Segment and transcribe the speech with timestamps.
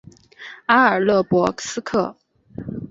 [0.65, 2.17] 阿尔勒博斯克。